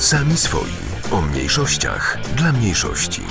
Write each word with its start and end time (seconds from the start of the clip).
Sami 0.00 0.36
swoi. 0.36 0.70
O 1.12 1.20
mniejszościach 1.20 2.18
dla 2.36 2.52
mniejszości. 2.52 3.22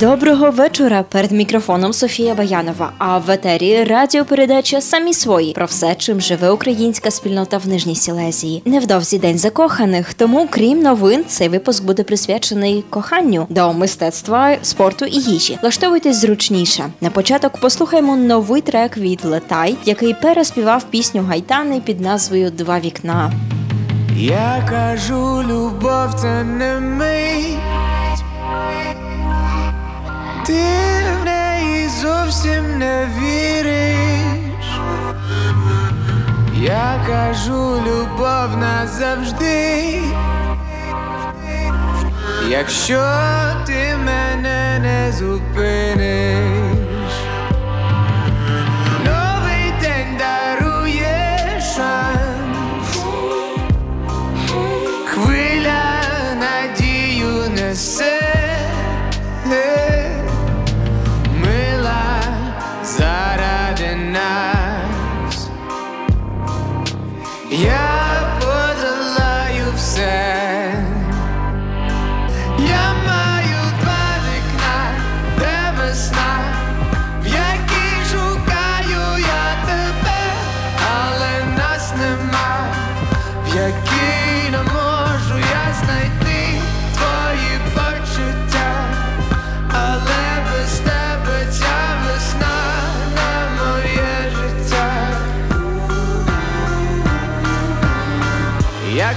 Доброго 0.00 0.50
вечора. 0.50 1.02
Перед 1.02 1.32
мікрофоном 1.32 1.92
Софія 1.92 2.34
Баянова. 2.34 2.92
А 2.98 3.18
в 3.18 3.30
етері 3.30 3.84
радіопередача 3.84 4.80
самі 4.80 5.14
свої 5.14 5.52
про 5.52 5.66
все, 5.66 5.94
чим 5.94 6.20
живе 6.20 6.50
українська 6.50 7.10
спільнота 7.10 7.58
в 7.58 7.68
Нижній 7.68 7.96
Сілезії. 7.96 8.62
Невдовзі 8.64 9.18
день 9.18 9.38
закоханих. 9.38 10.14
Тому, 10.14 10.48
крім 10.50 10.82
новин, 10.82 11.24
цей 11.28 11.48
випуск 11.48 11.84
буде 11.84 12.02
присвячений 12.02 12.84
коханню 12.90 13.46
до 13.48 13.72
мистецтва, 13.72 14.56
спорту 14.62 15.04
і 15.04 15.20
їжі. 15.20 15.58
Влаштовуйтесь 15.62 16.16
зручніше. 16.16 16.84
На 17.00 17.10
початок 17.10 17.60
послухаємо 17.60 18.16
новий 18.16 18.60
трек 18.60 18.96
від 18.96 19.24
Летай, 19.24 19.76
який 19.84 20.14
переспівав 20.14 20.84
пісню 20.90 21.22
Гайтани 21.22 21.80
під 21.80 22.00
назвою 22.00 22.50
Два 22.50 22.80
вікна. 22.80 23.32
Я 24.16 24.64
кажу, 24.68 25.42
любов 25.42 26.14
це 26.14 26.44
не 26.44 26.80
мить 26.80 28.24
Ти 30.46 30.62
в 31.20 31.24
неї 31.24 31.88
зовсім 31.88 32.78
не 32.78 33.08
віриш. 33.18 34.80
Я 36.54 37.04
кажу, 37.06 37.76
любов 37.86 38.56
назавжди. 38.56 39.98
Якщо 42.48 43.02
ти 43.66 43.96
мене 44.04 44.78
не 44.82 45.12
зупиниш, 45.12 46.39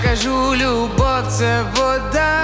кажу, 0.03 0.55
любов 0.55 1.27
це 1.29 1.63
вода. 1.75 2.42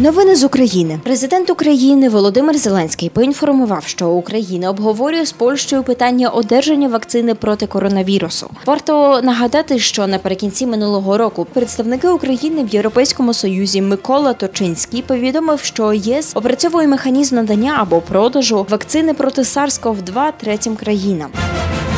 Новини 0.00 0.36
з 0.36 0.44
України. 0.44 1.00
Президент 1.02 1.50
України 1.50 2.08
Володимир 2.08 2.58
Зеленський 2.58 3.08
поінформував, 3.08 3.84
що 3.84 4.08
Україна 4.08 4.70
обговорює 4.70 5.26
з 5.26 5.32
Польщею 5.32 5.82
питання 5.82 6.28
одержання 6.28 6.88
вакцини 6.88 7.34
проти 7.34 7.66
коронавірусу. 7.66 8.50
Варто 8.66 9.20
нагадати, 9.22 9.78
що 9.78 10.06
наприкінці 10.06 10.66
минулого 10.66 11.18
року 11.18 11.46
представники 11.52 12.08
України 12.08 12.64
в 12.64 12.68
Європейському 12.68 13.34
Союзі 13.34 13.82
Микола 13.82 14.32
Точинський 14.32 15.02
повідомив, 15.02 15.60
що 15.60 15.92
ЄС 15.92 16.32
опрацьовує 16.34 16.88
механізм 16.88 17.36
надання 17.36 17.76
або 17.78 18.00
продажу 18.00 18.66
вакцини 18.70 19.14
проти 19.14 19.42
SARS-CoV-2 19.42 20.32
третім 20.40 20.76
країнам. 20.76 21.30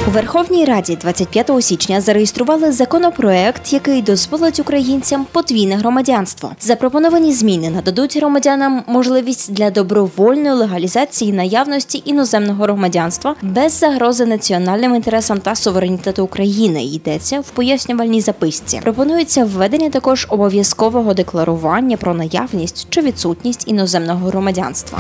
У 0.08 0.10
Верховній 0.10 0.64
Раді 0.64 0.96
25 0.96 1.50
січня 1.60 2.00
зареєстрували 2.00 2.72
законопроект, 2.72 3.72
який 3.72 4.02
дозволить 4.02 4.60
українцям 4.60 5.26
подвійне 5.32 5.76
громадянство. 5.76 6.52
Запропоновані 6.60 7.32
зміни 7.32 7.70
нададуть 7.70 8.16
громадянам 8.16 8.84
можливість 8.86 9.52
для 9.52 9.70
добровольної 9.70 10.54
легалізації 10.54 11.32
наявності 11.32 12.02
іноземного 12.04 12.64
громадянства 12.64 13.34
без 13.42 13.78
загрози 13.78 14.26
національним 14.26 14.94
інтересам 14.94 15.38
та 15.38 15.54
суверенітету 15.54 16.24
України. 16.24 16.84
Йдеться 16.84 17.40
в 17.40 17.50
пояснювальній 17.50 18.20
записці. 18.20 18.80
Пропонується 18.82 19.44
введення 19.44 19.90
також 19.90 20.26
обов'язкового 20.30 21.14
декларування 21.14 21.96
про 21.96 22.14
наявність 22.14 22.86
чи 22.90 23.00
відсутність 23.00 23.68
іноземного 23.68 24.28
громадянства. 24.28 24.98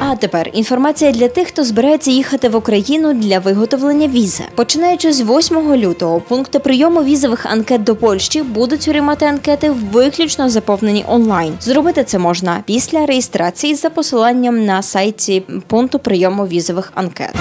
А 0.00 0.16
тепер 0.16 0.50
інформація 0.52 1.12
для 1.12 1.28
тих, 1.28 1.48
хто 1.48 1.64
збирається 1.64 2.10
їхати 2.10 2.48
в 2.48 2.56
Україну 2.56 3.14
для 3.14 3.38
виготовлення 3.38 4.08
візи. 4.08 4.44
Починаючи 4.54 5.12
з 5.12 5.20
8 5.20 5.74
лютого, 5.74 6.20
пункти 6.20 6.58
прийому 6.58 7.04
візових 7.04 7.46
анкет 7.46 7.84
до 7.84 7.96
Польщі 7.96 8.42
будуть 8.42 8.86
приймати 8.86 9.26
анкети 9.26 9.70
виключно 9.92 10.50
заповнені 10.50 11.04
онлайн. 11.08 11.54
Зробити 11.60 12.04
це 12.04 12.18
можна 12.18 12.62
після 12.66 13.06
реєстрації 13.06 13.74
за 13.74 13.90
посиланням 13.90 14.64
на 14.64 14.82
сайті 14.82 15.42
пункту 15.66 15.98
прийому 15.98 16.46
візових 16.46 16.92
анкет. 16.94 17.34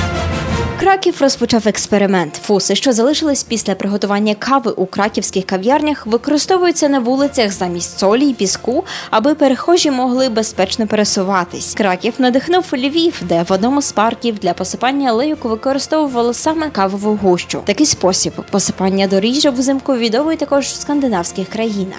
Краків 0.79 1.15
розпочав 1.19 1.67
експеримент. 1.67 2.39
Фуси, 2.43 2.75
що 2.75 2.93
залишились 2.93 3.43
після 3.43 3.75
приготування 3.75 4.35
кави 4.35 4.71
у 4.71 4.85
краківських 4.85 5.45
кав'ярнях, 5.45 6.07
використовуються 6.07 6.89
на 6.89 6.99
вулицях 6.99 7.51
замість 7.51 7.99
солі 7.99 8.29
і 8.29 8.33
піску, 8.33 8.85
аби 9.09 9.35
перехожі 9.35 9.91
могли 9.91 10.29
безпечно 10.29 10.87
пересуватись. 10.87 11.73
Краків 11.73 12.13
надихнув 12.17 12.65
Львів, 12.73 13.21
де 13.21 13.45
в 13.49 13.51
одному 13.51 13.81
з 13.81 13.91
парків 13.91 14.39
для 14.39 14.53
посипання 14.53 15.09
алейок 15.09 15.45
використовували 15.45 16.33
саме 16.33 16.69
кавову 16.69 17.19
гущу. 17.23 17.61
Такий 17.65 17.85
спосіб 17.85 18.33
посипання 18.51 19.07
доріжжя 19.07 19.49
взимку 19.49 19.95
відомий 19.95 20.37
також 20.37 20.65
в 20.65 20.75
скандинавських 20.75 21.49
країнах. 21.49 21.97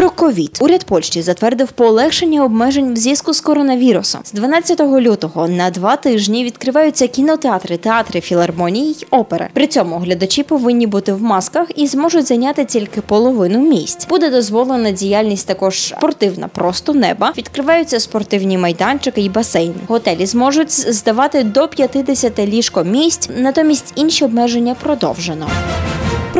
Про 0.00 0.10
ковід 0.10 0.58
уряд 0.60 0.84
Польщі 0.84 1.22
затвердив 1.22 1.72
полегшення 1.72 2.44
обмежень 2.44 2.94
в 2.94 2.96
зв'язку 2.96 3.32
з 3.32 3.40
коронавірусом. 3.40 4.20
З 4.24 4.32
12 4.32 4.80
лютого 4.80 5.48
на 5.48 5.70
два 5.70 5.96
тижні 5.96 6.44
відкриваються 6.44 7.08
кінотеатри, 7.08 7.76
театри, 7.76 8.20
філармонії 8.20 8.90
й 8.90 9.06
опери. 9.10 9.48
При 9.52 9.66
цьому 9.66 9.98
глядачі 9.98 10.42
повинні 10.42 10.86
бути 10.86 11.12
в 11.12 11.22
масках 11.22 11.68
і 11.76 11.86
зможуть 11.86 12.26
зайняти 12.26 12.64
тільки 12.64 13.00
половину 13.00 13.58
місць. 13.58 14.06
Буде 14.08 14.30
дозволена 14.30 14.90
діяльність 14.90 15.46
також 15.46 15.80
спортивна, 15.80 16.48
просто 16.48 16.94
неба. 16.94 17.32
Відкриваються 17.38 18.00
спортивні 18.00 18.58
майданчики 18.58 19.20
і 19.20 19.28
басейни. 19.28 19.74
Готелі 19.88 20.26
зможуть 20.26 20.94
здавати 20.94 21.42
до 21.42 21.68
50 21.68 22.38
ліжко-місць, 22.38 23.28
натомість 23.36 23.92
інші 23.96 24.24
обмеження 24.24 24.76
продовжено. 24.82 25.46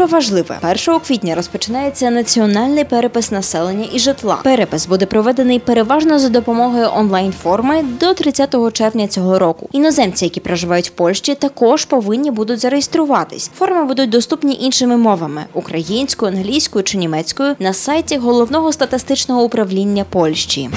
Про 0.00 0.06
важливе 0.06 0.58
1 0.88 1.00
квітня 1.00 1.34
розпочинається 1.34 2.10
національний 2.10 2.84
перепис 2.84 3.30
населення 3.30 3.86
і 3.92 3.98
житла. 3.98 4.38
Перепис 4.44 4.86
буде 4.86 5.06
проведений 5.06 5.58
переважно 5.58 6.18
за 6.18 6.28
допомогою 6.28 6.88
онлайн-форми 6.94 7.82
до 7.82 8.14
30 8.14 8.72
червня 8.72 9.06
цього 9.06 9.38
року. 9.38 9.68
Іноземці, 9.72 10.24
які 10.24 10.40
проживають 10.40 10.88
в 10.88 10.90
Польщі, 10.90 11.34
також 11.34 11.84
повинні 11.84 12.30
будуть 12.30 12.60
зареєструватись. 12.60 13.50
Форми 13.58 13.84
будуть 13.84 14.10
доступні 14.10 14.58
іншими 14.60 14.96
мовами 14.96 15.44
українською, 15.54 16.32
англійською 16.32 16.84
чи 16.84 16.98
німецькою 16.98 17.56
на 17.58 17.72
сайті 17.72 18.16
головного 18.16 18.72
статистичного 18.72 19.42
управління 19.42 20.04
Польщі. 20.10 20.70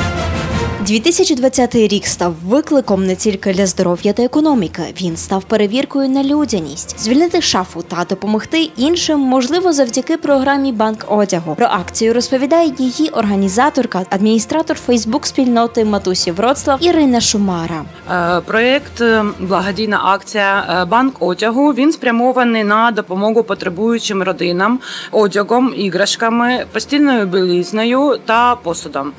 2020 0.83 1.75
рік 1.75 2.07
став 2.07 2.35
викликом 2.47 3.05
не 3.05 3.15
тільки 3.15 3.53
для 3.53 3.65
здоров'я 3.65 4.13
та 4.13 4.23
економіки. 4.23 4.83
Він 5.01 5.17
став 5.17 5.43
перевіркою 5.43 6.09
на 6.09 6.23
людяність. 6.23 6.99
Звільнити 6.99 7.41
шафу 7.41 7.81
та 7.81 8.05
допомогти 8.09 8.69
іншим 8.77 9.19
можливо 9.19 9.73
завдяки 9.73 10.17
програмі 10.17 10.71
Банк 10.71 11.05
одягу. 11.07 11.55
Про 11.55 11.65
акцію 11.65 12.13
розповідає 12.13 12.73
її 12.77 13.09
організаторка, 13.09 14.05
адміністратор 14.09 14.77
Фейсбук 14.77 15.25
спільноти 15.25 15.85
Матусі 15.85 16.31
Вроцлав 16.31 16.77
Ірина 16.81 17.21
Шумара. 17.21 17.85
Е, 18.11 18.41
Проєкт 18.41 19.01
е, 19.01 19.25
благодійна 19.39 20.01
акція 20.03 20.81
е, 20.81 20.85
Банк 20.85 21.15
одягу. 21.19 21.73
Він 21.73 21.91
спрямований 21.91 22.63
на 22.63 22.91
допомогу 22.91 23.43
потребуючим 23.43 24.23
родинам, 24.23 24.79
одягом, 25.11 25.73
іграшками, 25.77 26.65
постільною 26.71 27.25
білизнею 27.25 28.19
та 28.25 28.55
посудом. 28.55 29.11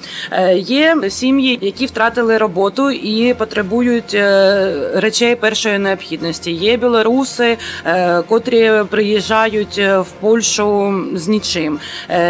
Є 0.57 0.97
сім'ї, 1.11 1.54
які 1.61 1.87
втратили 1.87 2.39
роботу 2.39 2.91
і 2.91 3.35
потребують 3.35 4.15
е, 4.15 4.91
речей 4.95 5.37
першої 5.37 5.79
необхідності. 5.79 6.53
Є 6.53 6.77
білоруси, 6.77 7.57
е, 7.87 8.23
котрі 8.29 8.73
приїжджають 8.91 9.79
е, 9.79 9.99
в 9.99 10.07
Польщу 10.21 10.95
з 11.15 11.29
нічим. 11.29 11.79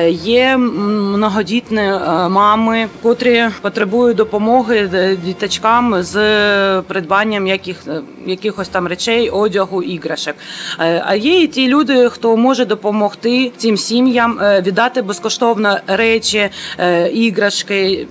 Є 0.09 0.57
многодітні 0.57 1.83
мами, 2.29 2.89
котрі 3.03 3.45
потребують 3.63 4.17
допомоги 4.17 4.89
діточкам 5.25 6.03
з 6.03 6.15
придбанням 6.83 7.47
яких, 7.47 7.83
якихось 8.27 8.69
там 8.69 8.87
речей, 8.87 9.31
одягу, 9.31 9.83
іграшок. 9.83 10.35
А 10.79 11.15
є 11.15 11.43
і 11.43 11.47
ті 11.47 11.69
люди, 11.69 12.09
хто 12.09 12.37
може 12.37 12.65
допомогти 12.65 13.53
цим 13.57 13.77
сім'ям 13.77 14.39
віддати 14.67 15.03
безкоштовно 15.03 15.79
речі, 15.87 16.49
іграшки. 17.13 18.07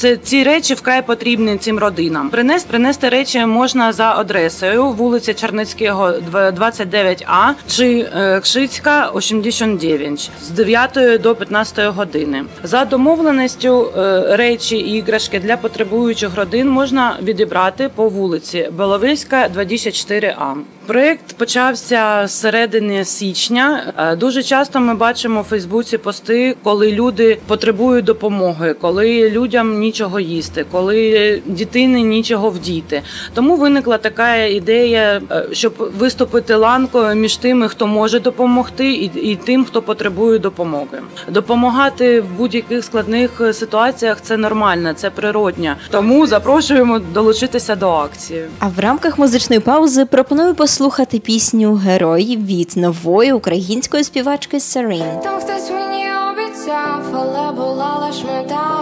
Це 0.00 0.16
ці 0.16 0.42
речі 0.42 0.74
вкрай 0.74 1.06
потрібні 1.06 1.56
цим 1.56 1.78
родинам. 1.78 2.30
Принести 2.30 2.68
принести 2.70 3.08
речі 3.08 3.46
можна 3.46 3.92
за 3.92 4.14
адресою 4.14 4.86
вулиця 4.86 5.34
Черницького, 5.34 6.12
29А 6.32 7.52
чи 7.68 8.08
е, 8.16 8.40
Кшицька, 8.40 9.12
89, 9.16 10.30
з 10.42 10.50
9 10.50 11.20
до 11.22 11.34
15 11.34 11.94
години. 11.94 12.44
За 12.62 12.84
домовленістю 12.84 13.92
е, 13.96 14.36
речі 14.36 14.76
і 14.76 14.96
іграшки 14.96 15.40
для 15.40 15.56
потребуючих 15.56 16.36
родин 16.36 16.68
можна 16.68 17.16
відібрати 17.22 17.90
по 17.94 18.08
вулиці 18.08 18.68
Беловиська, 18.72 19.48
24А. 19.56 20.54
Проєкт 20.90 21.32
почався 21.36 22.26
з 22.26 22.32
середини 22.32 23.04
січня. 23.04 23.92
Е, 23.98 24.16
Дуже 24.16 24.42
часто 24.42 24.80
ми 24.80 24.94
бачимо 24.94 25.40
у 25.40 25.42
Фейсбуці 25.42 25.98
пости, 25.98 26.56
коли 26.62 26.92
люди 26.92 27.38
потребують 27.46 28.04
допомоги, 28.04 28.74
коли 28.80 29.30
людям 29.30 29.78
нічого 29.78 30.20
їсти, 30.20 30.66
коли 30.72 31.42
дитини 31.46 32.02
нічого 32.02 32.50
вдіти. 32.50 33.02
Тому 33.34 33.56
виникла 33.56 33.98
така 33.98 34.36
ідея, 34.36 35.22
е, 35.30 35.46
щоб 35.52 35.92
виступити 35.98 36.54
ланкою 36.54 37.14
між 37.14 37.36
тими, 37.36 37.68
хто 37.68 37.86
може 37.86 38.20
допомогти, 38.20 38.92
і, 38.92 39.04
і 39.04 39.36
тим, 39.36 39.64
хто 39.64 39.82
потребує 39.82 40.38
допомоги. 40.38 40.98
Допомагати 41.28 42.20
в 42.20 42.26
будь-яких 42.38 42.84
складних 42.84 43.40
е, 43.40 43.52
ситуаціях 43.52 44.20
це 44.22 44.36
нормально, 44.36 44.92
це 44.96 45.10
природня. 45.10 45.76
Тому 45.90 46.26
запрошуємо 46.26 46.98
долучитися 46.98 47.76
до 47.76 47.90
акції. 47.90 48.44
А 48.58 48.68
в 48.68 48.78
рамках 48.78 49.18
музичної 49.18 49.60
паузи 49.60 50.04
пропоную 50.04 50.54
послухати 50.54 50.79
пісню 51.20 51.74
Герой 51.74 52.36
від 52.36 52.72
нової 52.76 53.32
української 53.32 54.04
співачки 54.04 54.60
Серін. 54.60 55.04
Там 55.22 55.40
хтось 55.40 55.70
мені 55.70 56.04
обіцяв, 56.30 57.02
але 57.14 57.52
була 57.52 58.06
лиш 58.06 58.24
мета. 58.24 58.80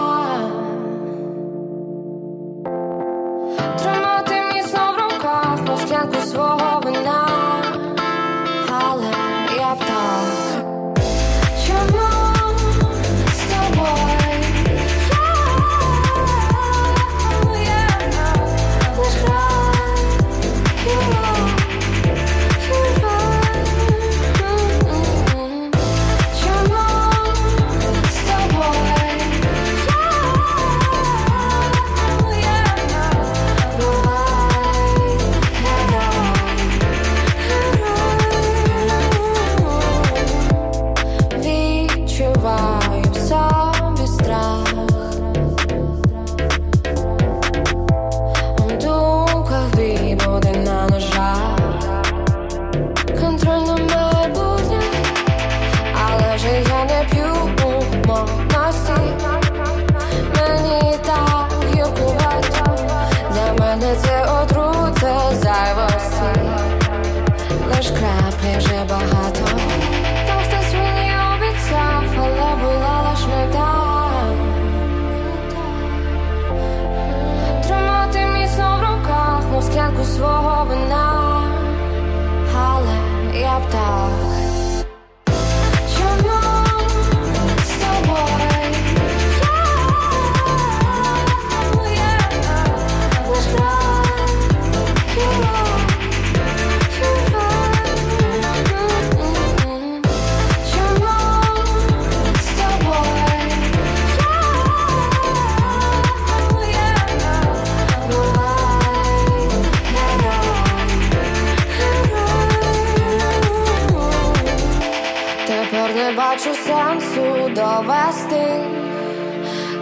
Довести, 118.09 118.61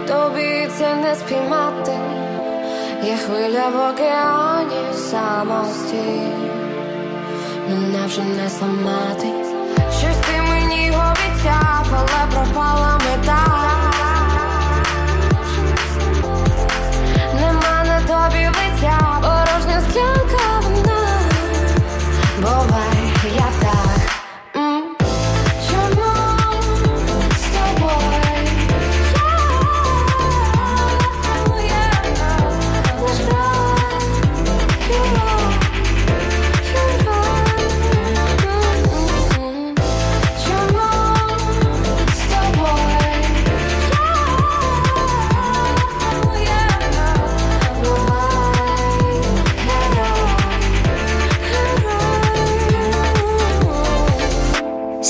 тобі 0.06 0.68
це 0.78 0.94
не 0.96 1.14
спіймати, 1.14 1.92
є 3.02 3.16
хвиля 3.16 3.68
в 3.68 3.90
океані 3.90 4.94
самості, 4.94 6.20
мене 7.68 8.06
вже 8.06 8.22
не 8.22 8.48
зламати. 8.48 9.28
Щось 9.98 10.16
ти 10.16 10.42
мені 10.50 10.90
обіцяв, 10.90 11.86
але 11.92 12.32
пропала 12.32 13.00
мета. 13.04 13.44
Нема 17.34 17.84
на 17.84 18.00
тобі 18.00 18.46
лиця, 18.46 18.98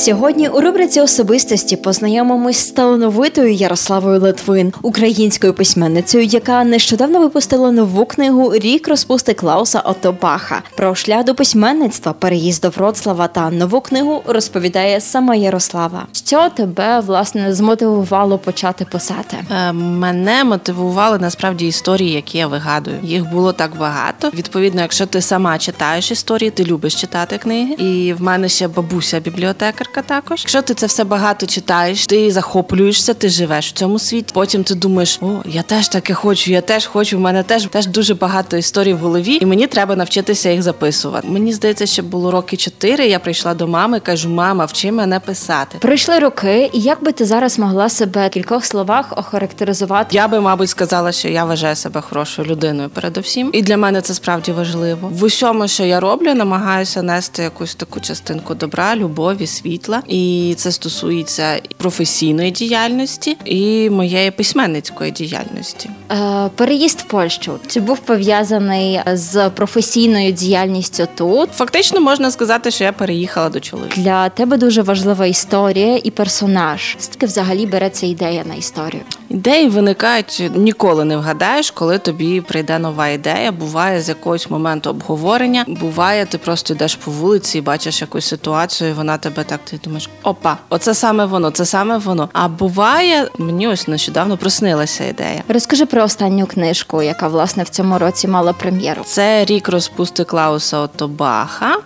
Сьогодні 0.09 0.49
у 0.49 0.61
рубриці 0.61 1.01
особистості 1.01 1.77
познайомимось 1.77 2.59
з 2.59 2.71
талановитою 2.71 3.53
Ярославою 3.53 4.21
Литвин, 4.21 4.73
українською 4.83 5.55
письменницею, 5.55 6.25
яка 6.25 6.65
нещодавно 6.65 7.21
випустила 7.21 7.73
нову 7.73 8.07
книгу 8.07 8.53
Рік 8.55 8.89
розпусти 8.89 9.35
Клауса 9.35 9.81
Отто 9.81 10.15
Баха. 10.23 10.63
Про 10.77 10.95
шлях 10.95 11.25
до 11.25 11.35
письменництва, 11.35 12.13
переїзд 12.13 12.63
до 12.63 12.69
Вроцлава 12.69 13.29
та 13.29 13.51
нову 13.51 13.81
книгу 13.81 14.23
розповідає 14.27 15.01
сама 15.01 15.35
Ярослава. 15.35 16.07
Що 16.13 16.49
тебе 16.49 17.01
власне 17.01 17.55
змотивувало 17.55 18.39
почати 18.39 18.85
писати? 18.85 19.37
Е, 19.51 19.73
Мене 19.73 20.45
мотивували 20.45 21.19
насправді 21.19 21.67
історії, 21.67 22.13
які 22.13 22.39
я 22.39 22.47
вигадую. 22.47 22.97
Їх 23.03 23.31
було 23.31 23.53
так 23.53 23.77
багато. 23.77 24.31
Відповідно, 24.35 24.81
якщо 24.81 25.07
ти 25.07 25.21
сама 25.21 25.59
читаєш 25.59 26.11
історії, 26.11 26.51
ти 26.51 26.65
любиш 26.65 26.95
читати 26.95 27.39
книги. 27.39 27.75
І 27.75 28.13
в 28.13 28.23
мене 28.23 28.49
ще 28.49 28.69
бабуся 28.69 29.21
бібліотекарка 29.21 29.98
також. 30.03 30.41
Якщо 30.41 30.63
ти 30.63 30.75
це 30.75 30.87
все 30.87 31.05
багато 31.05 31.47
читаєш, 31.47 32.07
ти 32.07 32.31
захоплюєшся, 32.31 33.15
ти 33.15 33.29
живеш 33.29 33.69
в 33.69 33.73
цьому 33.73 33.99
світі. 33.99 34.31
Потім 34.35 34.65
ти 34.65 34.75
думаєш, 34.75 35.19
о, 35.23 35.43
я 35.45 35.63
теж 35.63 35.89
таке 35.89 36.15
хочу, 36.15 36.51
я 36.51 36.61
теж 36.61 36.87
хочу. 36.87 37.17
В 37.17 37.21
мене 37.21 37.43
теж 37.43 37.67
теж 37.67 37.87
дуже 37.87 38.15
багато 38.15 38.57
історій 38.57 38.95
в 38.95 38.99
голові, 38.99 39.39
і 39.41 39.47
мені 39.47 39.67
треба 39.67 39.97
навчитися 39.97 40.51
їх 40.51 40.63
записувати. 40.63 41.29
Мені 41.29 41.53
здається, 41.53 41.87
що 41.87 42.03
було 42.03 42.31
роки 42.31 42.57
чотири. 42.57 43.07
Я 43.07 43.19
прийшла 43.19 43.55
до 43.55 43.69
мами, 43.69 44.01
кажу: 44.01 44.29
мама, 44.29 44.65
вчи 44.65 44.93
мене 44.93 45.21
писати. 45.21 45.79
Пройшли 45.81 46.19
роки, 46.19 46.71
і 46.73 46.81
як 46.81 47.05
би 47.05 47.13
ти 47.13 47.25
зараз 47.25 47.59
могла 47.59 47.89
себе 47.89 48.29
в 48.29 48.31
кількох 48.31 48.65
словах 48.65 49.19
охарактеризувати? 49.19 50.17
Я 50.17 50.29
би, 50.29 50.41
мабуть, 50.41 50.71
сказала, 50.71 51.13
що 51.13 51.29
я 51.29 51.45
вважаю 51.45 51.77
себе 51.77 52.01
хорошою 52.01 52.49
людиною 52.49 52.89
передусім, 52.89 53.51
і 53.53 53.63
для 53.63 53.77
мене 53.77 54.01
це 54.01 54.15
справді 54.15 54.53
важливо. 54.53 55.09
В 55.13 55.25
усьому, 55.25 55.69
що 55.69 55.85
я 55.85 56.01
роблю, 56.01 56.35
намагаюся 56.35 57.03
нести 57.03 57.43
якусь 57.43 57.75
таку 57.75 58.01
частинку 58.01 58.55
добра, 58.55 58.97
любові, 58.97 59.47
світла, 59.79 60.03
і 60.09 60.55
це 60.57 60.73
стосується 60.73 61.61
професійної 61.77 62.51
діяльності 62.51 63.37
і 63.45 63.91
моєї 63.91 64.31
письменницької 64.31 65.11
діяльності. 65.11 65.91
Е, 66.11 66.51
переїзд 66.55 67.01
в 67.01 67.05
Польщу 67.05 67.59
чи 67.67 67.81
був 67.81 67.99
пов'язаний 67.99 69.01
з 69.13 69.51
професійною 69.51 70.33
діяльністю 70.33 71.09
тут? 71.17 71.51
Фактично 71.53 72.01
можна 72.01 72.31
сказати, 72.31 72.71
що 72.71 72.85
я 72.85 72.93
переїхала 72.93 73.49
до 73.49 73.61
чоловіка. 73.61 74.01
Для 74.01 74.29
тебе 74.29 74.57
дуже 74.57 74.83
важлива 74.83 75.27
історія 75.27 76.01
і 76.05 76.11
персонаж. 76.11 76.97
Звідки 77.01 77.27
взагалі 77.27 77.67
береться 77.67 78.07
ідея 78.07 78.45
на 78.45 78.55
історію? 78.55 79.03
Ідеї 79.31 79.69
виникають 79.69 80.51
ніколи 80.55 81.05
не 81.05 81.17
вгадаєш, 81.17 81.71
коли 81.71 81.99
тобі 81.99 82.41
прийде 82.41 82.79
нова 82.79 83.09
ідея. 83.09 83.53
Буває 83.53 84.01
з 84.01 84.09
якогось 84.09 84.51
моменту 84.51 84.91
обговорення. 84.91 85.65
Буває, 85.69 86.27
ти 86.27 86.39
просто 86.39 86.75
йдеш 86.75 86.95
по 86.95 87.11
вулиці 87.11 87.59
і 87.59 87.61
бачиш 87.61 88.01
якусь 88.01 88.27
ситуацію, 88.27 88.91
і 88.91 88.93
вона 88.93 89.19
тебе 89.19 89.45
так 89.45 89.61
ти 89.65 89.81
думаєш, 89.85 90.11
опа, 90.23 90.57
оце 90.69 90.95
саме 90.95 91.25
воно, 91.25 91.51
це 91.51 91.65
саме 91.65 91.99
воно. 91.99 92.29
А 92.33 92.49
буває, 92.49 93.29
мені 93.39 93.69
ось 93.69 93.89
нещодавно 93.89 94.37
проснилася 94.37 95.05
ідея. 95.05 95.43
Розкажи 95.49 95.87
про 95.87 96.03
останню 96.03 96.47
книжку, 96.47 97.03
яка 97.03 97.29
власне 97.29 97.63
в 97.63 97.69
цьому 97.69 97.99
році 97.99 98.29
мала 98.29 98.53
прем'єру. 98.53 99.03
Це 99.05 99.45
рік 99.45 99.69
розпусти 99.69 100.25
Клауса 100.25 100.79
Отто 100.79 101.09
Баха. 101.09 101.77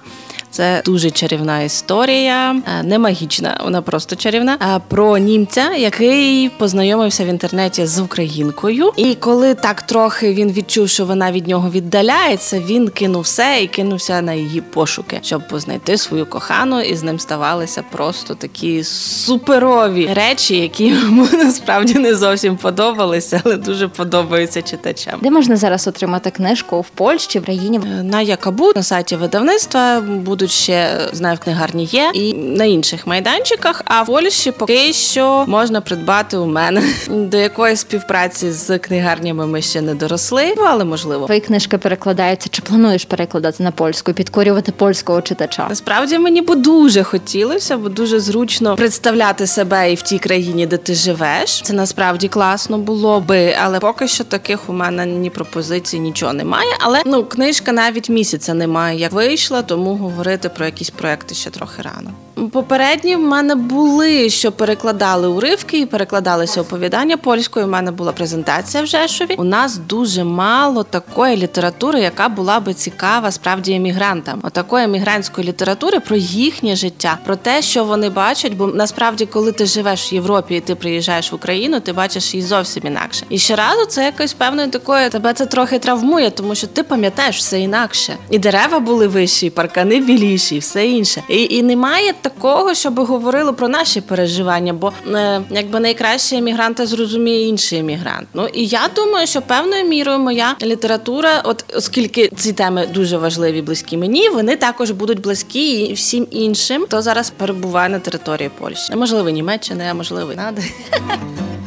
Це 0.53 0.83
дуже 0.85 1.11
чарівна 1.11 1.61
історія, 1.63 2.57
е, 2.81 2.83
не 2.83 2.99
магічна, 2.99 3.61
вона 3.65 3.83
просто 3.83 4.17
чарівна. 4.17 4.59
е, 4.63 4.81
Про 4.89 5.19
німця, 5.19 5.75
який 5.75 6.49
познайомився 6.49 7.25
в 7.25 7.27
інтернеті 7.29 7.87
з 7.87 7.99
українкою. 8.01 8.93
І 8.97 9.15
коли 9.15 9.55
так 9.55 9.83
трохи 9.83 10.35
він 10.35 10.53
відчув, 10.53 10.89
що 10.89 11.05
вона 11.07 11.33
від 11.33 11.49
нього 11.49 11.71
віддаляється, 11.71 12.61
він 12.61 12.89
кинув 12.89 13.23
все 13.23 13.59
і 13.63 13.67
кинувся 13.67 14.23
на 14.23 14.33
її 14.33 14.61
пошуки, 14.61 15.19
щоб 15.23 15.43
знайти 15.53 15.97
свою 15.99 16.27
кохану, 16.27 16.81
і 16.81 16.95
з 16.97 17.03
ним 17.03 17.19
ставалися 17.19 17.83
просто 17.93 18.35
такі 18.35 18.85
суперові 18.85 20.11
речі, 20.15 20.57
які 20.57 20.87
йому 20.87 21.29
насправді 21.33 21.95
не 21.95 22.15
зовсім 22.15 22.57
подобалися, 22.57 23.43
але 23.45 23.57
дуже 23.57 23.89
подобаються 23.89 24.63
читачам. 24.63 25.19
Де 25.23 25.31
можна 25.31 25.57
зараз 25.57 25.89
отримати 25.89 26.31
книжку 26.31 26.81
в 26.81 26.89
Польщі, 26.89 27.39
в 27.39 27.45
країні? 27.45 27.81
На 28.03 28.21
Якабу 28.23 28.73
на 28.77 28.83
сайті 28.83 29.17
видавництва 29.17 30.01
будуть 30.43 30.55
ще 30.55 31.09
знаю, 31.13 31.37
в 31.37 31.39
книгарні 31.39 31.85
є 31.85 32.11
і 32.15 32.35
на 32.35 32.65
інших 32.65 33.07
майданчиках. 33.07 33.83
А 33.85 34.03
в 34.03 34.07
Польщі 34.07 34.53
поки 34.53 34.93
що 34.93 35.45
можна 35.49 35.81
придбати 35.81 36.37
у 36.37 36.47
мене 36.47 36.83
до 37.09 37.37
якої 37.37 37.77
співпраці 37.77 38.53
з 38.53 38.79
книгарнями 38.79 39.47
ми 39.47 39.63
ще 39.63 39.81
не 39.81 39.95
доросли, 39.95 40.55
ну, 40.57 40.63
але 40.67 40.85
можливо. 40.85 41.27
Твої 41.27 41.41
книжки 41.41 41.79
перекладаються. 41.79 42.49
Чи 42.53 42.63
плануєш 42.63 43.05
перекладати 43.05 43.63
на 43.63 43.71
польську, 43.71 44.13
підкорювати 44.13 44.73
польського 44.73 45.23
читача? 45.23 45.67
Насправді 45.69 46.19
мені 46.19 46.43
б 46.43 46.55
дуже 46.55 47.03
хотілося, 47.03 47.77
бо 47.77 47.89
дуже 47.89 48.21
зручно 48.21 48.77
представляти 48.77 49.47
себе 49.47 49.93
і 49.93 49.95
в 49.95 50.03
тій 50.03 50.19
країні, 50.19 50.67
де 50.67 50.77
ти 50.77 50.95
живеш. 50.95 51.61
Це 51.63 51.73
насправді 51.73 52.29
класно 52.29 52.79
було 52.79 53.21
би, 53.21 53.55
але 53.63 53.81
поки 53.81 54.09
що 54.09 54.25
таких 54.25 54.69
у 54.69 54.73
мене 54.73 55.07
ні 55.07 55.31
пропозицій, 55.31 55.99
нічого 55.99 56.33
немає. 56.33 56.71
Але 56.81 57.03
ну 57.07 57.25
книжка 57.25 57.73
навіть 57.73 58.09
місяця 58.09 58.55
немає, 58.55 58.99
як 58.99 59.13
вийшла, 59.13 59.63
тому 59.63 59.95
говорити 59.97 60.32
про 60.49 60.67
якісь 60.67 60.91
проекти 60.91 61.35
ще 61.35 61.51
трохи 61.51 61.83
рано. 61.83 62.11
Попередні 62.53 63.17
в 63.17 63.21
мене 63.21 63.55
були, 63.55 64.31
що 64.31 64.53
перекладали 64.53 65.29
уривки 65.29 65.79
і 65.79 65.87
перекладалися 65.87 66.61
оповідання 66.61 67.17
польською. 67.17 67.67
У 67.67 67.69
мене 67.69 67.91
була 67.91 68.13
презентація 68.13 68.83
в 68.83 68.87
Жешові. 68.87 69.35
У 69.39 69.45
нас 69.45 69.77
дуже 69.77 70.25
мало 70.25 70.83
такої 70.83 71.37
літератури, 71.37 72.01
яка 72.01 72.29
була 72.29 72.61
би 72.61 72.75
цікава 72.75 73.31
справді 73.31 73.75
емігрантам. 73.75 74.41
Отакої 74.43 74.85
емігрантської 74.85 75.49
літератури 75.49 76.01
про 76.01 76.17
їхнє 76.17 76.77
життя, 76.77 77.19
про 77.25 77.37
те, 77.37 77.63
що 77.63 77.85
вони 77.85 78.11
бачать. 78.11 78.55
Бо 78.55 78.67
насправді, 78.67 79.27
коли 79.27 79.53
ти 79.53 79.67
живеш 79.67 80.13
в 80.13 80.15
Європі 80.15 80.57
і 80.57 80.61
ти 80.61 80.75
приїжджаєш 80.75 81.33
в 81.33 81.35
Україну, 81.35 81.81
ти 81.81 81.93
бачиш 81.93 82.35
її 82.35 82.47
зовсім 82.47 82.83
інакше. 82.87 83.27
І 83.29 83.39
щоразу 83.39 83.85
це 83.85 84.05
якось 84.05 84.33
певною 84.33 84.71
такою 84.71 85.11
тебе 85.11 85.33
це 85.35 85.47
трохи 85.47 85.79
травмує, 85.79 86.31
тому 86.31 86.55
що 86.55 86.67
ти 86.67 86.83
пам'ятаєш 86.83 87.39
все 87.39 87.61
інакше. 87.61 88.17
І 88.31 88.39
дерева 88.39 88.81
були 88.81 89.07
вищі, 89.07 89.47
і 89.47 89.51
паркани 89.51 90.01
біліші, 90.01 90.57
і 90.57 90.59
все 90.59 90.87
інше. 90.87 91.23
І, 91.29 91.45
і 91.45 91.63
немає 91.63 92.13
такого, 92.23 92.75
щоб 92.75 93.01
говорило 93.01 93.55
про 93.55 93.69
наші 93.69 94.01
переживання, 94.01 94.73
бо 94.73 94.93
е, 95.15 95.43
якби 95.51 95.81
найкраще 95.81 96.37
емігранта 96.37 96.87
зрозуміє 96.87 97.49
інший 97.49 97.79
емігрант. 97.79 98.29
Ну 98.35 98.47
і 98.53 98.67
я 98.67 98.81
думаю, 98.97 99.27
що 99.27 99.43
певною 99.43 99.85
мірою 99.85 100.19
моя 100.19 100.57
література, 100.63 101.43
от 101.45 101.65
оскільки 101.75 102.31
ці 102.37 102.53
теми 102.53 102.87
дуже 102.87 103.19
важливі, 103.19 103.63
близькі 103.63 103.97
мені, 103.97 104.29
вони 104.29 104.57
також 104.57 104.91
будуть 104.91 105.21
близькі 105.21 105.81
і 105.81 105.93
всім 105.93 106.27
іншим, 106.31 106.83
хто 106.83 107.03
зараз 107.03 107.31
перебуває 107.31 107.89
на 107.89 107.99
території 107.99 108.51
Польщі. 108.59 108.97
Можливо, 108.97 109.31
Німеччини, 109.31 109.85
а 109.91 109.95
можливо, 109.95 110.33
Нади. 110.35 110.63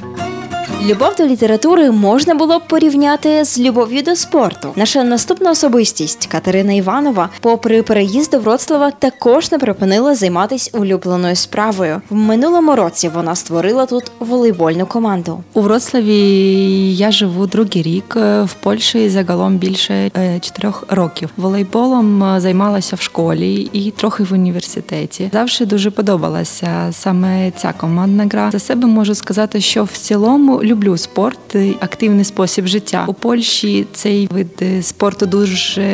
Любов 0.85 1.15
до 1.17 1.25
літератури 1.27 1.91
можна 1.91 2.35
було 2.35 2.59
б 2.59 2.67
порівняти 2.67 3.45
з 3.45 3.59
любов'ю 3.59 4.01
до 4.01 4.15
спорту. 4.15 4.73
Наша 4.75 5.03
наступна 5.03 5.51
особистість 5.51 6.25
Катерина 6.25 6.73
Іванова, 6.73 7.29
попри 7.41 7.83
переїзд 7.83 8.31
до 8.31 8.39
Вроцлава, 8.39 8.91
також 8.91 9.51
не 9.51 9.59
припинила 9.59 10.15
займатися 10.15 10.71
улюбленою 10.73 11.35
справою. 11.35 12.01
В 12.09 12.15
минулому 12.15 12.75
році 12.75 13.09
вона 13.15 13.35
створила 13.35 13.85
тут 13.85 14.11
волейбольну 14.19 14.85
команду. 14.85 15.43
У 15.53 15.61
Вроцлаві 15.61 16.15
я 16.95 17.11
живу 17.11 17.47
другий 17.47 17.81
рік 17.81 18.17
е, 18.17 18.41
в 18.41 18.53
Польщі 18.53 19.09
загалом 19.09 19.57
більше 19.57 20.11
е, 20.17 20.39
чотирьох 20.39 20.83
років. 20.89 21.29
Волейболом 21.37 22.23
е, 22.23 22.39
займалася 22.39 22.95
в 22.95 23.01
школі 23.01 23.69
і 23.73 23.91
трохи 23.91 24.23
в 24.23 24.33
університеті. 24.33 25.29
Завжди 25.33 25.65
дуже 25.65 25.91
подобалася 25.91 26.89
саме 26.91 27.51
ця 27.51 27.73
командна 27.77 28.25
гра. 28.25 28.51
За 28.51 28.59
себе 28.59 28.87
можу 28.87 29.15
сказати, 29.15 29.61
що 29.61 29.83
в 29.83 29.91
цілому 29.91 30.63
люблю 30.75 30.97
спорт, 30.97 31.55
активний 31.79 32.25
спосіб 32.25 32.67
життя. 32.67 33.05
У 33.07 33.13
Польщі 33.13 33.85
цей 33.93 34.27
вид 34.31 34.47
е, 34.61 34.81
спорту 34.81 35.25
дуже 35.25 35.85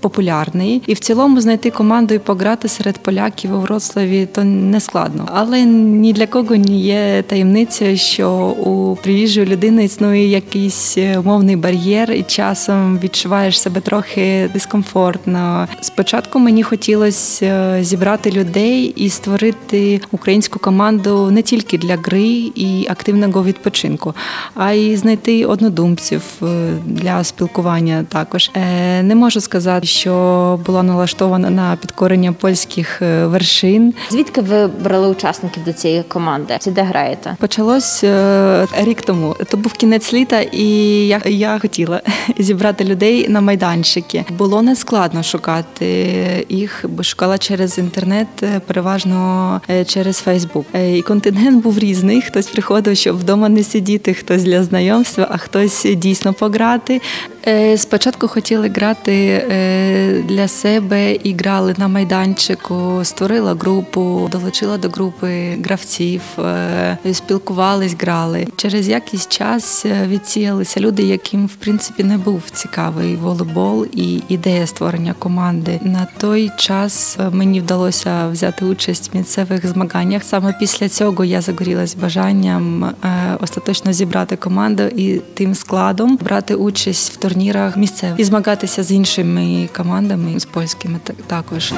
популярний, 0.00 0.82
і 0.86 0.94
в 0.94 0.98
цілому 0.98 1.40
знайти 1.40 1.70
команду 1.70 2.14
і 2.14 2.18
пограти 2.18 2.68
серед 2.68 2.98
поляків 2.98 3.54
у 3.54 3.60
Вроцлаві 3.60 4.28
то 4.34 4.44
не 4.44 4.80
складно. 4.80 5.28
Але 5.34 5.62
ні 5.62 6.12
для 6.12 6.26
кого 6.26 6.56
не 6.56 6.76
є 6.76 7.24
таємницею, 7.26 7.96
що 7.96 8.30
у 8.48 8.96
приїжджої 8.96 9.46
людини 9.46 9.84
існує 9.84 10.28
якийсь 10.28 10.98
е, 10.98 11.20
мовний 11.24 11.56
бар'єр, 11.56 12.12
і 12.12 12.22
часом 12.22 12.98
відчуваєш 12.98 13.60
себе 13.60 13.80
трохи 13.80 14.50
дискомфортно. 14.52 15.68
Спочатку 15.80 16.38
мені 16.38 16.62
хотілося 16.62 17.46
е, 17.46 17.84
зібрати 17.84 18.30
людей 18.30 18.84
і 18.96 19.08
створити 19.08 20.00
українську 20.10 20.58
команду 20.58 21.30
не 21.30 21.42
тільки 21.42 21.78
для 21.78 21.96
гри 21.96 22.52
і 22.54 22.86
активного 22.90 23.44
відпочинку, 23.44 23.97
а 24.54 24.72
й 24.72 24.96
знайти 24.96 25.44
однодумців 25.44 26.22
е, 26.42 26.46
для 26.86 27.24
спілкування. 27.24 28.04
Також 28.08 28.50
Е, 28.54 29.02
не 29.02 29.14
можу 29.14 29.40
сказати, 29.40 29.86
що 29.86 30.60
була 30.66 30.82
налаштована 30.82 31.50
на 31.50 31.76
підкорення 31.76 32.32
польських 32.32 33.02
е, 33.02 33.26
вершин. 33.26 33.94
Звідки 34.10 34.40
ви 34.40 34.66
брали 34.66 35.08
учасників 35.08 35.64
до 35.64 35.72
цієї 35.72 36.02
команди? 36.02 36.58
Чи 36.60 36.70
де 36.70 36.82
граєте? 36.82 37.36
Почалось 37.40 38.04
рік 38.78 39.02
тому. 39.02 39.36
То 39.50 39.56
був 39.56 39.72
кінець 39.72 40.12
літа, 40.12 40.40
і 40.40 40.66
я, 41.06 41.20
я 41.24 41.58
хотіла 41.58 42.00
зібрати 42.38 42.84
людей 42.84 43.28
на 43.28 43.40
майданчики. 43.40 44.24
Було 44.38 44.62
нескладно 44.62 45.22
шукати 45.22 45.86
їх, 46.48 46.84
бо 46.88 47.02
шукала 47.02 47.38
через 47.38 47.78
інтернет, 47.78 48.28
переважно 48.66 49.60
через 49.86 50.16
Фейсбук. 50.16 50.66
І 50.94 51.02
контингент 51.02 51.62
був 51.62 51.78
різний. 51.78 52.22
Хтось 52.22 52.46
приходив, 52.46 52.96
щоб 52.96 53.18
вдома 53.18 53.48
не 53.48 53.62
сидіти, 53.88 54.14
хтось 54.14 54.42
для 54.42 54.62
знайомства, 54.62 55.28
а 55.30 55.36
хтось 55.36 55.86
дійсно 55.94 56.32
пограти. 56.32 57.00
Е, 57.46 57.78
Спочатку 57.78 58.28
хотіли 58.28 58.68
грати 58.68 59.46
е, 59.50 60.22
для 60.28 60.48
себе 60.48 61.12
і 61.12 61.34
грали 61.34 61.74
на 61.78 61.88
майданчику, 61.88 63.00
створила 63.02 63.54
групу, 63.54 64.28
долучила 64.32 64.78
до 64.78 64.88
групи 64.88 65.58
гравців, 65.64 66.20
е, 66.38 66.98
спілкувались, 67.12 67.96
грали. 68.00 68.46
Через 68.56 68.88
якийсь 68.88 69.28
час 69.28 69.86
відсіялися 70.06 70.80
люди, 70.80 71.02
яким 71.02 71.46
в 71.46 71.54
принципі 71.54 72.04
не 72.04 72.18
був 72.18 72.42
цікавий 72.52 73.16
волейбол 73.16 73.86
і 73.92 74.22
ідея 74.28 74.66
створення 74.66 75.14
команди. 75.18 75.80
На 75.82 76.06
той 76.18 76.50
час 76.56 77.18
мені 77.32 77.60
вдалося 77.60 78.28
взяти 78.28 78.64
участь 78.64 79.14
в 79.14 79.16
місцевих 79.16 79.66
змаганнях. 79.66 80.24
Саме 80.24 80.54
після 80.60 80.88
цього 80.88 81.24
я 81.24 81.40
загорілась 81.40 81.94
бажанням 81.94 82.94
остаточно 83.40 83.92
зібрати 83.92 84.36
команду 84.36 84.82
і 84.82 85.20
тим 85.34 85.54
складом 85.54 86.16
брати 86.16 86.54
участь 86.54 87.12
в 87.12 87.16
турнірах 87.28 87.76
місцевих 87.76 88.20
і 88.20 88.24
змагатися 88.24 88.82
з 88.82 88.92
іншими 88.92 89.68
командами, 89.76 90.40
з 90.40 90.44
польськими 90.44 91.00
так- 91.04 91.16
також. 91.26 91.72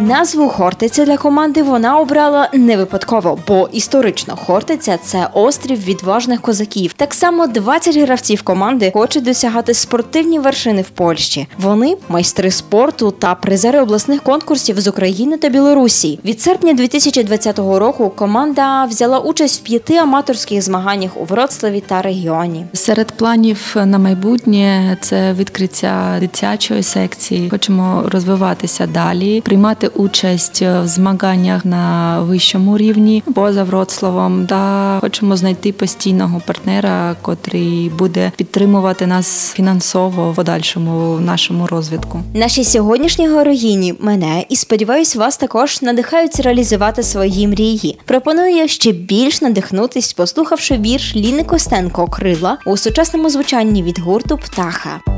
Назву 0.00 0.48
Хортиця 0.48 1.04
для 1.04 1.16
команди 1.16 1.62
вона 1.62 1.98
обрала 1.98 2.48
не 2.52 2.76
випадково, 2.76 3.38
бо 3.48 3.68
історично 3.72 4.36
Хортиця 4.36 4.98
це 5.04 5.28
острів 5.32 5.84
відважних 5.84 6.40
козаків. 6.40 6.92
Так 6.92 7.14
само 7.14 7.46
20 7.46 7.96
гравців 7.96 8.42
команди 8.42 8.90
хочуть 8.94 9.24
досягати 9.24 9.74
спортивні 9.74 10.38
вершини 10.38 10.82
в 10.82 10.88
Польщі. 10.88 11.46
Вони 11.58 11.96
майстри 12.08 12.50
спорту 12.50 13.10
та 13.10 13.34
призери 13.34 13.80
обласних 13.80 14.22
конкурсів 14.22 14.80
з 14.80 14.88
України 14.88 15.36
та 15.36 15.48
Білорусі. 15.48 16.18
Від 16.24 16.40
серпня 16.40 16.74
2020 16.74 17.58
року 17.58 18.12
команда 18.16 18.84
взяла 18.84 19.18
участь 19.18 19.60
в 19.60 19.62
п'яти 19.62 19.96
аматорських 19.96 20.62
змаганнях 20.62 21.10
у 21.16 21.24
Вроцлаві 21.24 21.80
та 21.80 22.02
регіоні. 22.02 22.66
Серед 22.72 23.12
планів 23.12 23.76
на 23.84 23.98
майбутнє 23.98 24.96
це 25.00 25.32
відкриття 25.32 26.16
дитячої 26.20 26.82
секції. 26.82 27.50
Хочемо 27.50 28.02
розвиватися 28.12 28.86
далі, 28.86 29.40
приймати 29.40 29.83
участь 29.88 30.62
в 30.62 30.86
змаганнях 30.86 31.64
на 31.64 32.20
вищому 32.20 32.78
рівні 32.78 33.22
поза 33.34 33.64
Вроцлавом. 33.64 34.46
Та 34.46 34.98
хочемо 35.00 35.36
знайти 35.36 35.72
постійного 35.72 36.42
партнера, 36.46 37.16
котрий 37.22 37.90
буде 37.98 38.32
підтримувати 38.36 39.06
нас 39.06 39.52
фінансово 39.52 40.32
в 40.32 40.34
подальшому 40.34 41.20
нашому 41.20 41.66
розвитку. 41.66 42.20
Наші 42.34 42.64
сьогоднішні 42.64 43.28
героїні 43.28 43.94
мене 44.00 44.44
і 44.48 44.56
сподіваюсь, 44.56 45.16
вас 45.16 45.36
також 45.36 45.82
надихають 45.82 46.40
реалізувати 46.40 47.02
свої 47.02 47.48
мрії. 47.48 47.98
Пропоную 48.04 48.68
ще 48.68 48.92
більш 48.92 49.42
надихнутись, 49.42 50.12
послухавши 50.12 50.78
вірш 50.78 51.16
Ліни 51.16 51.44
Костенко 51.44 52.06
Крила 52.06 52.58
у 52.66 52.76
сучасному 52.76 53.30
звучанні 53.30 53.82
від 53.82 53.98
гурту 53.98 54.38
Птаха. 54.38 55.13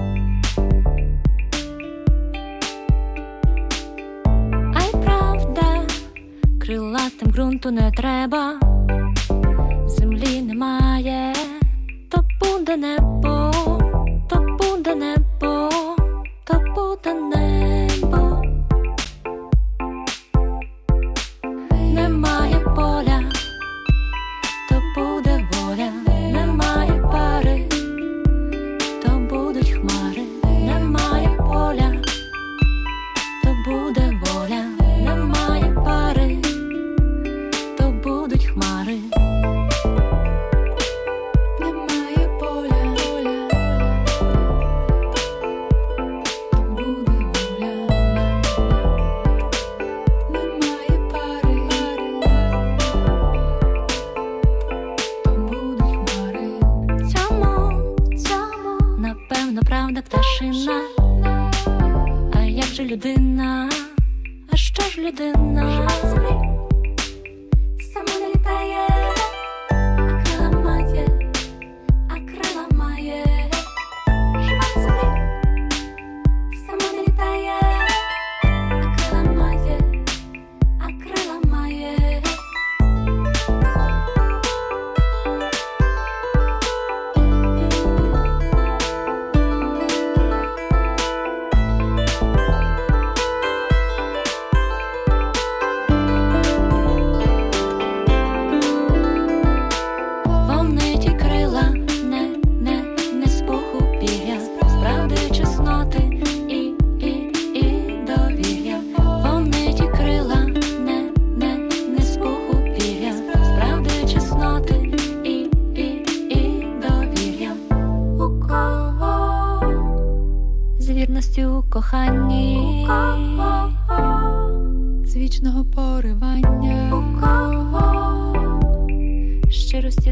Ґрунту 7.37 7.71
не 7.71 7.91
треба, 7.91 8.61
землі 9.87 10.43
немає, 10.43 11.35
то 12.11 12.25
буде 12.41 12.77
небо, 12.77 13.36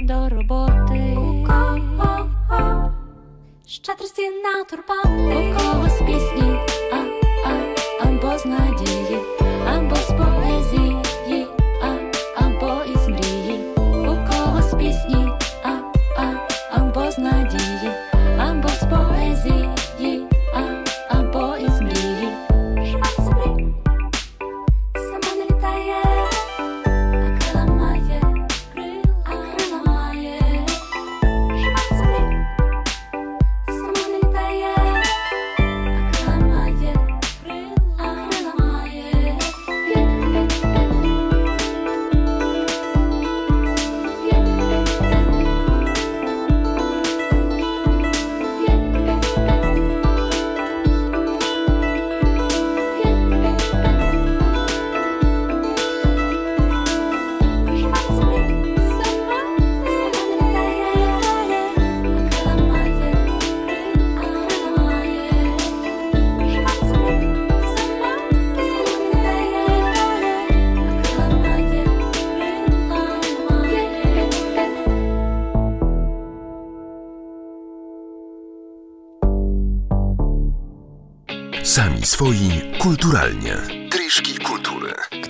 до 0.07 0.29
роботи, 0.29 1.17
у 1.17 1.47
кого 1.47 2.31
щедрості 3.67 4.31
на 4.31 4.65
турбати, 4.65 5.37
у 5.37 5.55
когось 5.59 5.99
пісні, 5.99 6.59
а, 6.93 6.97
а, 7.49 8.09
або 8.09 8.39
з 8.39 8.47
надії, 8.47 8.94
Swoi 82.15 82.63
kulturalnie. 82.79 83.57
Tryszki 83.91 84.35
kulturalnie. 84.39 84.54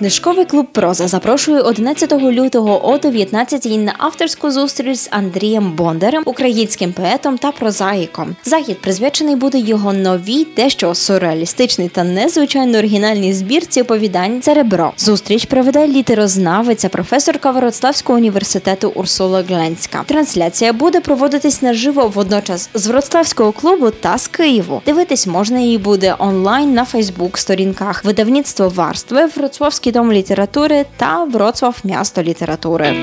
Книжковий 0.05 0.45
клуб 0.45 0.67
Проза 0.73 1.09
запрошує 1.09 1.61
11 1.61 2.13
лютого 2.13 2.89
о 2.89 2.99
19 2.99 3.65
на 3.65 3.95
авторську 3.99 4.51
зустріч 4.51 4.99
з 4.99 5.09
Андрієм 5.11 5.73
Бондарем, 5.73 6.23
українським 6.27 6.93
поетом 6.93 7.39
та 7.39 7.53
прозаїком. 7.53 8.37
Захід 8.45 8.81
присвячений 8.81 9.37
буде 9.37 9.59
його 9.59 9.93
новій, 9.93 10.47
дещо 10.57 10.95
сюрреалістичній 10.95 11.89
та 11.89 12.05
незвичайно 12.05 12.79
оригінальній 12.79 13.35
збірці 13.35 13.83
оповідань 13.83 14.43
Церебро. 14.43 14.93
Зустріч 14.97 15.45
проведе 15.45 15.89
літерознавиця, 15.89 16.89
професорка 16.89 17.51
Вроцлавського 17.51 18.19
університету 18.19 18.93
Урсула 18.95 19.43
Гленська. 19.43 20.05
Трансляція 20.07 20.73
буде 20.73 21.01
проводитись 21.01 21.63
наживо 21.63 22.13
водночас 22.15 22.71
з 22.75 22.87
Вроцлавського 22.87 23.53
клубу 23.53 23.91
та 23.91 24.19
з 24.19 24.29
Києву. 24.29 24.83
Дивитись 24.87 25.27
можна 25.27 25.59
її 25.59 25.79
буде 25.79 26.15
онлайн 26.19 26.75
на 26.75 26.85
Фейсбук-сторінках 26.85 28.05
видавництво 28.05 28.69
Варстви, 28.69 29.27
Вроцлавський 29.37 29.94
дом 29.95 30.13
літератури 30.13 30.85
та 30.97 31.25
Вроцлав 31.25 31.77
місто 31.85 32.23
літератури. 32.23 32.97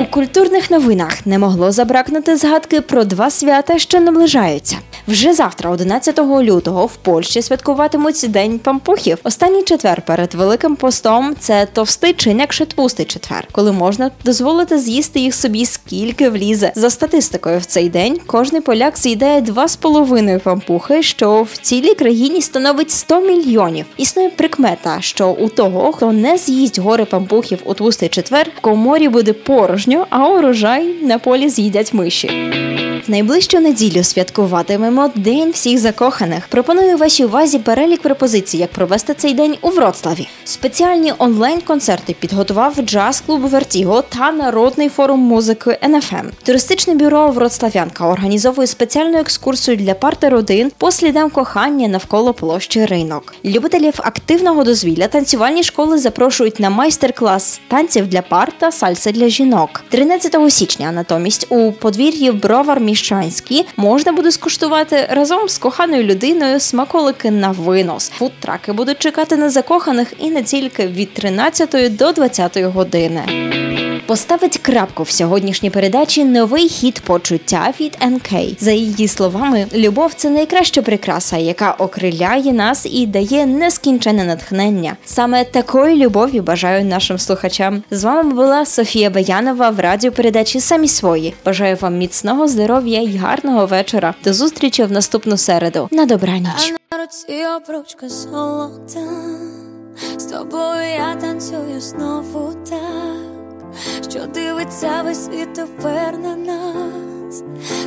У 0.00 0.04
культурних 0.04 0.70
новинах 0.70 1.26
не 1.26 1.38
могло 1.38 1.72
забракнути 1.72 2.36
згадки 2.36 2.80
про 2.80 3.04
два 3.04 3.30
свята, 3.30 3.78
що 3.78 4.00
наближаються. 4.00 4.76
Вже 5.08 5.34
завтра, 5.34 5.70
11 5.70 6.18
лютого, 6.18 6.86
в 6.86 6.96
Польщі 6.96 7.42
святкуватимуть 7.42 8.26
День 8.28 8.58
пампухів. 8.58 9.18
Останній 9.24 9.62
четвер 9.62 10.02
перед 10.02 10.34
Великим 10.34 10.76
постом 10.76 11.34
це 11.38 11.66
товстий 11.72 12.12
чи 12.12 12.30
інакше 12.30 12.66
товстий 12.66 13.06
четвер, 13.06 13.48
коли 13.52 13.72
можна 13.72 14.10
дозволити 14.24 14.78
з'їсти 14.78 15.20
їх 15.20 15.34
собі 15.34 15.66
скільки 15.66 16.28
влізе. 16.28 16.72
За 16.74 16.90
статистикою, 16.90 17.58
в 17.58 17.64
цей 17.64 17.88
день 17.88 18.18
кожний 18.26 18.60
поляк 18.60 18.98
з'їдає 18.98 19.40
2,5 19.40 20.38
пампухи, 20.38 21.02
що 21.02 21.42
в 21.42 21.56
цілій 21.56 21.94
країні 21.94 22.42
становить 22.42 22.90
100 22.90 23.20
мільйонів. 23.20 23.86
Існує 23.96 24.30
прикмета, 24.30 24.96
що 25.00 25.28
у 25.28 25.48
того, 25.48 25.92
хто 25.92 26.12
не 26.22 26.38
з'їсть 26.38 26.78
гори 26.78 27.04
пампухів 27.04 27.58
у 27.64 27.74
товстий 27.74 28.08
четвер, 28.08 28.50
в 28.56 28.60
коморі 28.60 29.08
буде 29.08 29.32
порожньо, 29.32 30.06
а 30.10 30.28
урожай 30.28 30.94
на 31.02 31.18
полі 31.18 31.48
з'їдять 31.48 31.94
миші. 31.94 32.30
Найближчу 33.08 33.60
неділю 33.60 34.04
святкуватимемо 34.04 35.10
День 35.14 35.50
всіх 35.50 35.78
закоханих. 35.78 36.48
Пропоную 36.48 36.96
вашій 36.96 37.24
увазі 37.24 37.58
перелік 37.58 38.02
пропозицій, 38.02 38.58
як 38.58 38.70
провести 38.70 39.14
цей 39.14 39.34
день 39.34 39.56
у 39.62 39.68
Вроцлаві. 39.68 40.28
Спеціальні 40.44 41.12
онлайн-концерти 41.18 42.16
підготував 42.20 42.74
джаз-клуб 42.74 43.40
Вертіго 43.40 44.02
та 44.02 44.32
народний 44.32 44.88
форум 44.88 45.20
музики 45.20 45.78
НФМ. 45.88 46.26
Туристичне 46.42 46.94
бюро 46.94 47.28
Вроцлав'янка 47.28 48.06
організовує 48.06 48.66
спеціальну 48.66 49.18
екскурсію 49.18 49.76
для 49.76 49.94
пар 49.94 50.16
та 50.16 50.30
родин 50.30 50.72
по 50.78 50.92
слідам 50.92 51.30
кохання 51.30 51.88
навколо 51.88 52.34
площі 52.34 52.86
ринок. 52.86 53.34
Любителів 53.44 53.94
активного 53.96 54.64
дозвілля 54.64 55.08
танцювальні 55.08 55.62
школи 55.62 55.98
запрошують 55.98 56.60
на 56.60 56.70
майстер-клас 56.70 57.60
танців 57.68 58.06
для 58.06 58.22
пар 58.22 58.52
та 58.58 58.72
сальси 58.72 59.12
для 59.12 59.28
жінок. 59.28 59.84
13 59.88 60.36
січня 60.52 60.92
натомість 60.92 61.46
у 61.48 61.72
подвір'ї 61.72 62.32
Бровар 62.32 62.80
Міщанський 62.92 63.66
можна 63.76 64.12
буде 64.12 64.32
скуштувати 64.32 65.08
разом 65.10 65.48
з 65.48 65.58
коханою 65.58 66.04
людиною 66.04 66.60
смаколики 66.60 67.30
на 67.30 67.50
винос. 67.50 68.08
Фудтраки 68.08 68.72
будуть 68.72 68.98
чекати 68.98 69.36
на 69.36 69.50
закоханих 69.50 70.12
і 70.18 70.30
не 70.30 70.42
тільки 70.42 70.86
від 70.86 71.14
13 71.14 71.96
до 71.96 72.12
20 72.12 72.58
години. 72.58 73.22
Поставить 74.06 74.58
крапку 74.58 75.02
в 75.02 75.10
сьогоднішній 75.10 75.70
передачі 75.70 76.24
новий 76.24 76.68
хіт 76.68 77.00
почуття 77.00 77.72
від 77.80 77.98
НК. 78.06 78.30
За 78.60 78.72
її 78.72 79.08
словами, 79.08 79.66
любов 79.74 80.14
це 80.14 80.30
найкраща 80.30 80.82
прикраса, 80.82 81.36
яка 81.36 81.70
окриляє 81.70 82.52
нас 82.52 82.86
і 82.90 83.06
дає 83.06 83.46
нескінчене 83.46 84.24
натхнення. 84.24 84.96
Саме 85.04 85.44
такої 85.44 85.96
любові 85.96 86.40
бажаю 86.40 86.84
нашим 86.84 87.18
слухачам. 87.18 87.82
З 87.90 88.04
вами 88.04 88.34
була 88.34 88.66
Софія 88.66 89.10
Баянова 89.10 89.70
в 89.70 89.80
радіопередачі 89.80 90.60
Самі 90.60 90.88
свої. 90.88 91.34
Бажаю 91.44 91.76
вам 91.80 91.98
міцного 91.98 92.48
здоров'я 92.48 92.81
і 92.90 93.16
гарного 93.16 93.66
вечора. 93.66 94.14
До 94.24 94.34
зустрічі 94.34 94.84
в 94.84 94.92
наступну 94.92 95.36
середу. 95.36 95.88
На 95.90 96.06
добраніч. 96.06 96.74
А 96.90 96.96
руці 96.96 97.46
обручка 97.56 98.08
золота 98.08 99.00
З 100.18 100.24
тобою 100.24 100.82
я 100.96 101.14
танцюю 101.14 101.80
знову 101.80 102.54
так 102.70 104.10
Що 104.10 104.26
дивиться 104.26 105.02
весь 105.04 105.24
світ 105.24 105.52
тепер 105.54 106.18
на 106.18 106.36
нас 106.36 107.42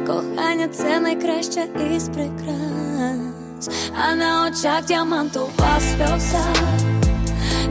Кохання 0.07 0.67
це 0.67 0.99
найкраща 0.99 1.63
із 1.95 2.09
прикрас 2.09 3.69
А 4.05 4.15
на 4.15 4.47
очах 4.47 4.85
діамантова 4.85 5.79
сльоза 5.79 6.45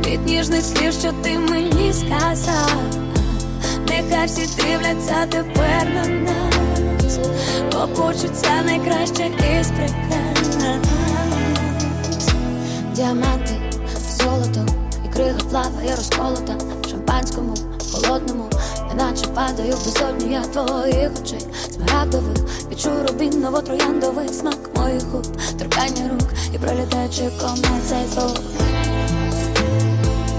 Від 0.06 0.26
ніжних 0.26 0.62
слів, 0.62 0.92
що 0.92 1.12
ти 1.22 1.38
мені 1.38 1.92
сказав 1.92 2.70
Нехай 3.88 4.26
всі 4.26 4.62
дивляться 4.62 5.26
тепер 5.30 5.88
на 5.94 6.06
нас 6.06 6.73
Бо 7.72 7.88
почуття 7.88 8.62
найкраще 8.64 9.30
із 9.60 9.68
прикрас. 9.68 10.34
Діаманти, 12.92 13.54
золото 14.18 14.66
і 15.04 15.08
крига 15.08 15.38
плаває 15.50 15.96
розколота 15.96 16.56
шампанському, 16.90 17.54
холодному, 17.92 18.50
неначе 18.88 19.26
падаю 19.26 19.74
в 19.76 19.84
безодню 19.84 20.32
я 20.32 20.40
твоїх 20.40 21.10
очей. 21.22 21.46
Смарагдових, 21.70 22.36
відчую 22.70 23.06
рубіново 23.08 23.60
трояндовий 23.60 24.28
смак 24.28 24.76
моїх 24.76 25.02
губ. 25.02 25.26
Торкання 25.58 26.10
рук 26.12 26.28
і 26.54 26.58
пролітаючи 26.58 27.22
комет 27.40 27.84
цей 27.88 28.06
звук. 28.14 28.40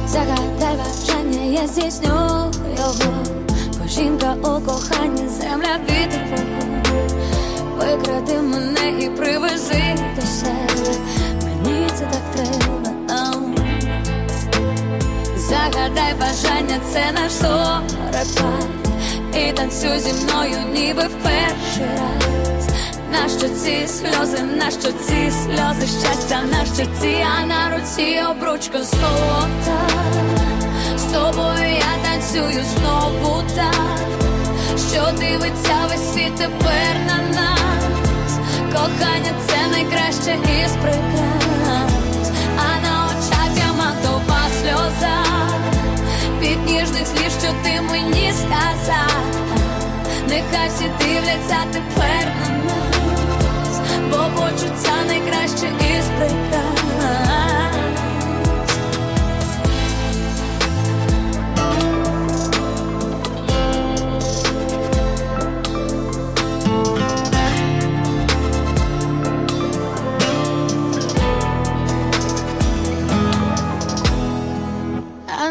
Загадай 0.08 0.78
бажання, 0.78 1.62
я 1.62 1.68
здійсню 1.68 2.08
його 2.78 3.44
жінка 3.88 4.36
у 4.41 4.62
коханні, 4.62 5.28
земля 5.30 5.80
вітер 5.89 6.21
вогонь 6.32 6.84
Викради 7.78 8.41
мене 8.41 8.89
і 9.00 9.10
привези 9.10 9.95
до 10.15 10.21
себе. 10.21 10.98
Мені 11.43 11.88
це 11.95 12.06
так 12.06 12.21
треба 12.36 12.89
ам. 13.10 13.56
Загадай 15.38 16.13
бажання, 16.19 16.80
це 16.93 17.12
наш 17.12 17.32
зорепад 17.32 18.67
І 19.34 19.52
танцюй 19.52 20.00
зі 20.00 20.13
мною, 20.13 20.58
ніби 20.74 21.04
в 21.04 21.24
перший 21.24 21.86
раз. 22.00 22.67
Нащо 23.12 23.50
ці 23.50 23.88
сльози, 23.88 24.43
нащо 24.58 24.91
ці 24.91 25.32
сльози, 25.32 25.88
щастя, 26.02 26.41
нащо 26.52 26.91
ці, 27.02 27.26
а 27.38 27.45
на 27.45 27.78
руці 27.78 28.21
обручка 28.30 28.84
золота. 28.84 29.89
З 30.98 31.04
тобою 31.04 31.55
танцюю 32.36 32.63
знову 32.78 33.43
так, 33.56 34.00
що 34.91 35.12
дивиться 35.19 35.76
весь 35.89 36.13
світ 36.13 36.36
тепер 36.36 36.95
на 37.08 37.39
нас. 37.39 38.39
Кохання 38.74 39.32
це 39.48 39.67
найкраще 39.71 40.38
із 40.63 40.71
прикрас, 40.71 42.32
а 42.58 42.82
на 42.82 43.06
очах 43.06 43.50
діамантова 43.56 44.41
сльоза 44.62 45.24
від 46.41 46.65
ніжних 46.65 47.08
слів, 47.08 47.32
що 47.41 47.54
ти 47.63 47.82
мені 47.82 48.34
сказав. 48.34 49.26
Нехай 50.30 50.69
всі 50.69 50.91
дивляться 51.00 51.58
тепер 51.71 52.34
на 52.41 52.58
нас, 52.58 53.82
бо 54.12 54.41
почуття 54.41 54.95
найкраще 55.08 55.67
із 55.67 56.06
прикрас. 56.17 57.44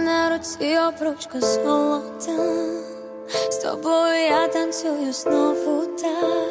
На 0.05 0.31
руці 0.31 0.79
обручка 0.89 1.41
золота. 1.41 2.33
З 3.51 3.57
тобою 3.57 4.15
я 4.15 4.49
танцюю 4.49 5.13
знову 5.13 5.87
так 5.87 6.49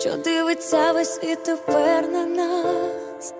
Що 0.00 0.16
дивиться 0.16 0.92
весь 0.92 1.14
світ 1.14 1.42
тепер 1.42 2.08
на 2.08 2.26
нас. 2.26 3.34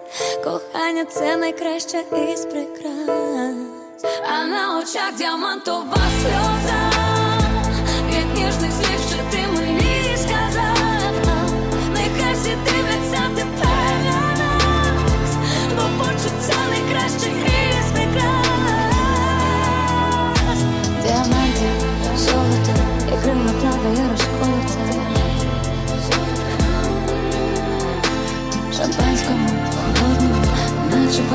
Кохання 0.44 1.04
це 1.04 1.36
найкраще 1.36 2.04
із 2.32 2.44
прикрас 2.44 4.04
А 4.32 4.44
на 4.44 4.78
очах 4.78 5.14
діамантова 5.18 5.96
сльоза 6.22 6.91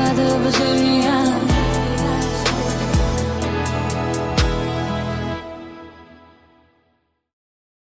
father 0.08 0.38
was 0.42 0.58
a 0.60 1.02
young 1.04 1.17